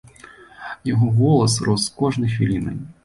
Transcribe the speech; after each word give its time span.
Яго 0.93 1.09
голас 1.19 1.59
рос 1.67 1.81
з 1.85 1.93
кожнай 2.01 2.33
хвілінай. 2.37 2.77